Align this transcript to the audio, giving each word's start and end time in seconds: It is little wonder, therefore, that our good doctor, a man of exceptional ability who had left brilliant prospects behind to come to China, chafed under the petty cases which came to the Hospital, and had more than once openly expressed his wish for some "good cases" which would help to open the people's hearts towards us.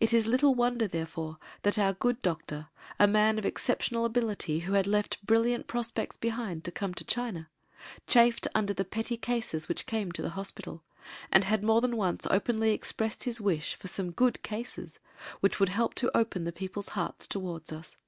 It 0.00 0.14
is 0.14 0.26
little 0.26 0.54
wonder, 0.54 0.88
therefore, 0.88 1.36
that 1.60 1.78
our 1.78 1.92
good 1.92 2.22
doctor, 2.22 2.68
a 2.98 3.06
man 3.06 3.38
of 3.38 3.44
exceptional 3.44 4.06
ability 4.06 4.60
who 4.60 4.72
had 4.72 4.86
left 4.86 5.22
brilliant 5.26 5.66
prospects 5.66 6.16
behind 6.16 6.64
to 6.64 6.72
come 6.72 6.94
to 6.94 7.04
China, 7.04 7.50
chafed 8.06 8.48
under 8.54 8.72
the 8.72 8.86
petty 8.86 9.18
cases 9.18 9.68
which 9.68 9.84
came 9.84 10.10
to 10.12 10.22
the 10.22 10.30
Hospital, 10.40 10.82
and 11.30 11.44
had 11.44 11.62
more 11.62 11.82
than 11.82 11.98
once 11.98 12.26
openly 12.30 12.72
expressed 12.72 13.24
his 13.24 13.42
wish 13.42 13.74
for 13.74 13.88
some 13.88 14.12
"good 14.12 14.42
cases" 14.42 14.98
which 15.40 15.60
would 15.60 15.68
help 15.68 15.92
to 15.96 16.10
open 16.16 16.44
the 16.44 16.50
people's 16.52 16.88
hearts 16.96 17.26
towards 17.26 17.74
us. 17.74 17.98